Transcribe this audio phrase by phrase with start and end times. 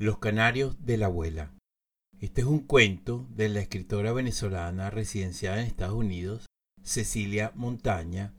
[0.00, 1.52] Los canarios de la abuela.
[2.20, 6.46] Este es un cuento de la escritora venezolana residenciada en Estados Unidos,
[6.84, 8.32] Cecilia Montaña,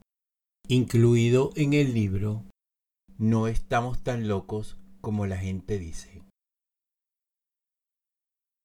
[0.68, 2.46] incluido en el libro
[3.18, 6.22] No estamos tan locos como la gente dice.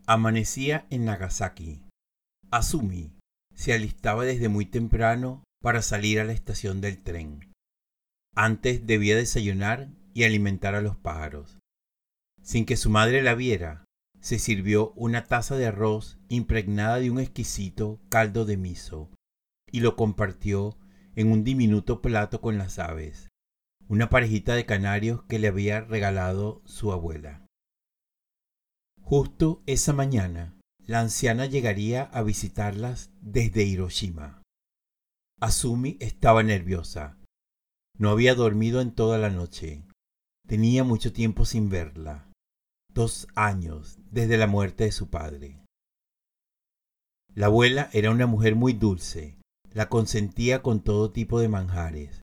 [0.07, 1.81] Amanecía en Nagasaki.
[2.49, 3.11] Asumi
[3.55, 7.51] se alistaba desde muy temprano para salir a la estación del tren.
[8.35, 11.57] Antes debía desayunar y alimentar a los pájaros.
[12.45, 13.85] Sin que su madre la viera,
[14.21, 19.09] se sirvió una taza de arroz impregnada de un exquisito caldo de miso
[19.71, 20.77] y lo compartió
[21.15, 23.29] en un diminuto plato con las aves,
[23.87, 27.47] una parejita de canarios que le había regalado su abuela.
[29.01, 30.55] Justo esa mañana,
[30.85, 34.43] la anciana llegaría a visitarlas desde Hiroshima.
[35.41, 37.17] Asumi estaba nerviosa.
[37.97, 39.83] No había dormido en toda la noche.
[40.47, 42.27] Tenía mucho tiempo sin verla
[42.95, 45.59] dos años desde la muerte de su padre.
[47.35, 49.37] La abuela era una mujer muy dulce,
[49.73, 52.21] la consentía con todo tipo de manjares.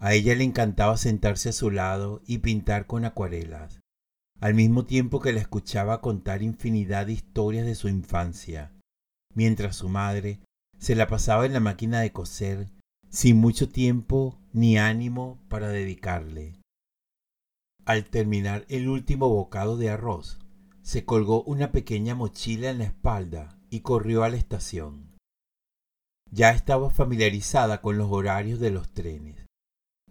[0.00, 3.80] A ella le encantaba sentarse a su lado y pintar con acuarelas,
[4.40, 8.72] al mismo tiempo que la escuchaba contar infinidad de historias de su infancia,
[9.34, 10.40] mientras su madre
[10.78, 12.68] se la pasaba en la máquina de coser
[13.10, 16.54] sin mucho tiempo ni ánimo para dedicarle.
[17.86, 20.40] Al terminar el último bocado de arroz,
[20.82, 25.16] se colgó una pequeña mochila en la espalda y corrió a la estación.
[26.32, 29.36] Ya estaba familiarizada con los horarios de los trenes.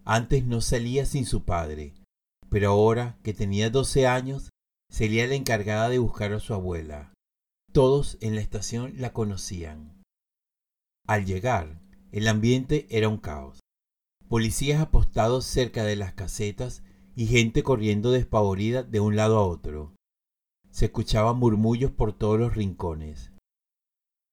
[0.06, 1.92] Antes no salía sin su padre,
[2.48, 4.48] pero ahora que tenía doce años,
[4.90, 7.12] sería la encargada de buscar a su abuela.
[7.72, 10.02] Todos en la estación la conocían.
[11.06, 13.60] Al llegar, el ambiente era un caos.
[14.28, 16.82] Policías apostados cerca de las casetas
[17.16, 19.94] y gente corriendo despavorida de un lado a otro.
[20.70, 23.32] Se escuchaban murmullos por todos los rincones.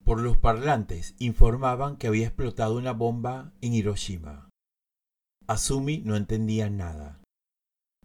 [0.03, 4.49] Por los parlantes informaban que había explotado una bomba en Hiroshima.
[5.47, 7.21] Asumi no entendía nada.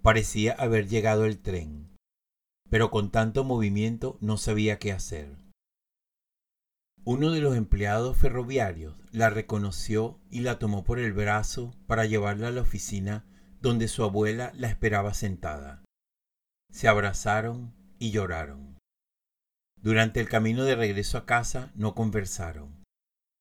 [0.00, 1.96] Parecía haber llegado el tren,
[2.70, 5.36] pero con tanto movimiento no sabía qué hacer.
[7.02, 12.48] Uno de los empleados ferroviarios la reconoció y la tomó por el brazo para llevarla
[12.48, 13.24] a la oficina
[13.60, 15.82] donde su abuela la esperaba sentada.
[16.72, 18.78] Se abrazaron y lloraron.
[19.80, 22.84] Durante el camino de regreso a casa no conversaron.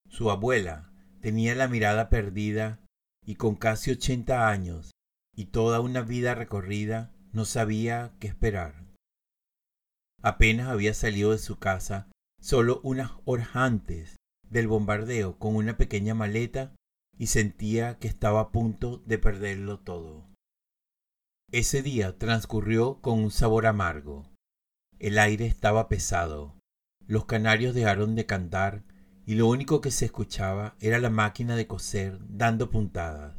[0.10, 0.92] Su abuela
[1.22, 2.80] tenía la mirada perdida
[3.26, 4.92] y con casi ochenta años
[5.36, 8.88] y toda una vida recorrida no sabía qué esperar.
[10.22, 12.10] Apenas había salido de su casa
[12.42, 14.16] solo unas horas antes
[14.50, 16.74] del bombardeo con una pequeña maleta
[17.18, 20.26] y sentía que estaba a punto de perderlo todo.
[21.52, 24.30] Ese día transcurrió con un sabor amargo.
[25.00, 26.58] El aire estaba pesado,
[27.08, 28.84] los canarios dejaron de cantar
[29.26, 33.38] y lo único que se escuchaba era la máquina de coser dando puntadas,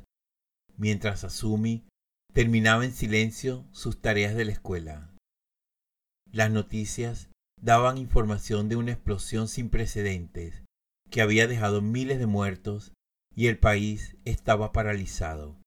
[0.77, 1.87] mientras Asumi
[2.33, 5.15] terminaba en silencio sus tareas de la escuela.
[6.31, 10.63] Las noticias daban información de una explosión sin precedentes
[11.11, 12.93] que había dejado miles de muertos
[13.39, 15.63] y el país estaba paralizado.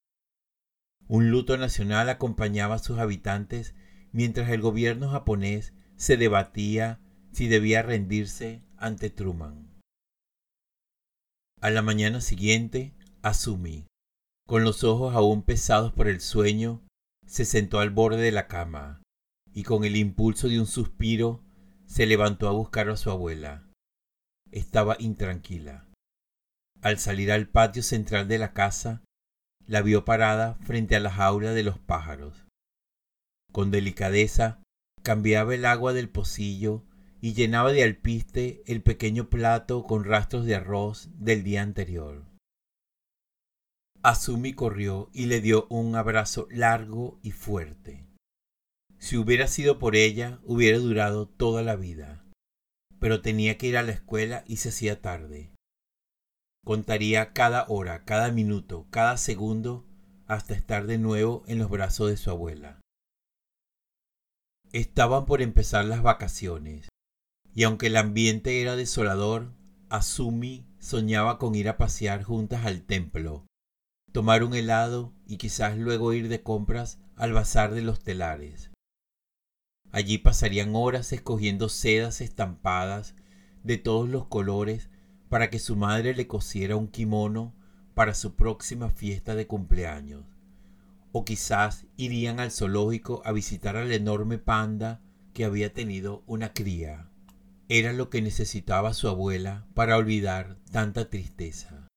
[1.08, 3.76] Un luto nacional acompañaba a sus habitantes
[4.12, 7.00] mientras el gobierno japonés se debatía
[7.32, 9.70] si debía rendirse ante Truman.
[11.62, 13.86] A la mañana siguiente, Asumi,
[14.46, 16.82] con los ojos aún pesados por el sueño,
[17.26, 19.02] se sentó al borde de la cama
[19.54, 21.42] y con el impulso de un suspiro
[21.86, 23.66] se levantó a buscar a su abuela.
[24.52, 25.88] Estaba intranquila.
[26.82, 29.04] Al salir al patio central de la casa,
[29.68, 32.48] la vio parada frente a la jaula de los pájaros.
[33.52, 34.64] Con delicadeza
[35.04, 36.84] cambiaba el agua del pocillo
[37.22, 42.26] y llenaba de alpiste el pequeño plato con rastros de arroz del día anterior.
[44.02, 48.08] Asumi corrió y le dio un abrazo largo y fuerte.
[48.98, 52.26] Si hubiera sido por ella, hubiera durado toda la vida.
[53.00, 55.52] Pero tenía que ir a la escuela y se hacía tarde.
[56.64, 59.88] Contaría cada hora, cada minuto, cada segundo
[60.28, 62.80] hasta estar de nuevo en los brazos de su abuela.
[64.72, 66.88] Estaban por empezar las vacaciones,
[67.54, 69.54] y aunque el ambiente era desolador,
[69.90, 73.48] Asumi soñaba con ir a pasear juntas al templo,
[74.12, 78.70] tomar un helado y quizás luego ir de compras al bazar de los telares.
[79.92, 83.16] Allí pasarían horas escogiendo sedas estampadas
[83.64, 84.91] de todos los colores
[85.32, 87.54] para que su madre le cosiera un kimono
[87.94, 90.26] para su próxima fiesta de cumpleaños.
[91.14, 95.00] O quizás irían al zoológico a visitar al enorme panda
[95.34, 97.10] que había tenido una cría.
[97.70, 101.88] Era lo que necesitaba su abuela para olvidar tanta tristeza.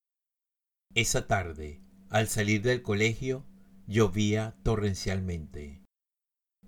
[0.95, 3.45] Esa tarde, al salir del colegio,
[3.89, 5.83] llovía torrencialmente.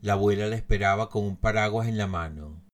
[0.00, 2.64] La abuela la esperaba con un paraguas en la mano,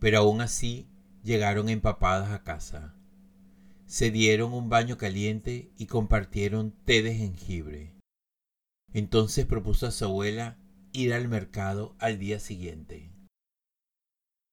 [0.00, 0.88] pero aún así
[1.22, 2.96] llegaron empapadas a casa.
[3.90, 7.96] Se dieron un baño caliente y compartieron té de jengibre.
[8.92, 10.58] Entonces propuso a su abuela
[10.92, 13.10] ir al mercado al día siguiente.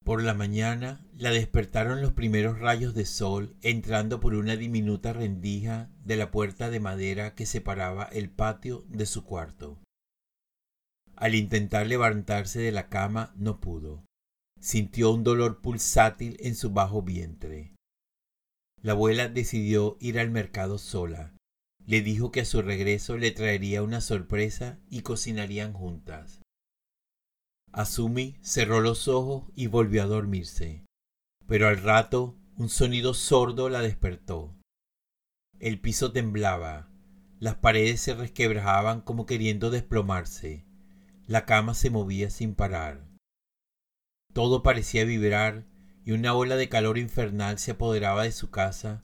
[0.04, 5.92] Por la mañana la despertaron los primeros rayos de sol entrando por una diminuta rendija
[6.04, 9.78] de la puerta de madera que separaba el patio de su cuarto.
[11.16, 14.04] Al intentar levantarse de la cama no pudo.
[14.60, 17.77] Sintió un dolor pulsátil en su bajo vientre.
[18.88, 21.34] La abuela decidió ir al mercado sola.
[21.86, 26.42] Le dijo que a su regreso le traería una sorpresa y cocinarían juntas.
[27.74, 30.86] Asumi cerró los ojos y volvió a dormirse,
[31.48, 34.56] pero al rato un sonido sordo la despertó.
[35.60, 36.90] El piso temblaba,
[37.42, 40.66] las paredes se resquebrajaban como queriendo desplomarse,
[41.26, 43.06] la cama se movía sin parar.
[44.32, 45.66] Todo parecía vibrar
[46.08, 49.04] y una ola de calor infernal se apoderaba de su casa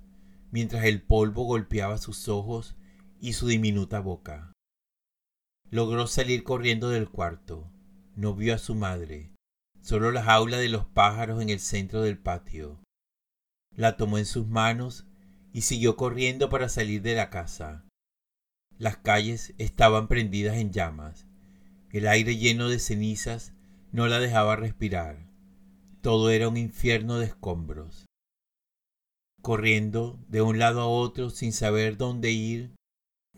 [0.52, 2.78] mientras el polvo golpeaba sus ojos
[3.20, 4.54] y su diminuta boca.
[5.70, 7.70] Logró salir corriendo del cuarto.
[8.16, 9.34] No vio a su madre,
[9.82, 12.80] solo la jaula de los pájaros en el centro del patio.
[13.76, 15.06] La tomó en sus manos
[15.52, 17.84] y siguió corriendo para salir de la casa.
[18.78, 21.28] Las calles estaban prendidas en llamas.
[21.92, 23.52] El aire lleno de cenizas
[23.92, 25.33] no la dejaba respirar.
[26.04, 28.06] Todo era un infierno de escombros.
[29.42, 32.76] Corriendo de un lado a otro sin saber dónde ir,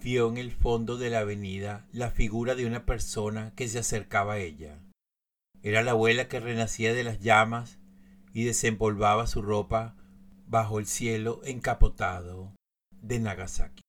[0.02, 4.34] vio en el fondo de la avenida la figura de una persona que se acercaba
[4.34, 4.80] a ella.
[5.62, 7.78] Era la abuela que renacía de las llamas
[8.34, 9.96] y desempolvaba su ropa
[10.48, 12.56] bajo el cielo encapotado
[12.90, 13.85] de Nagasaki.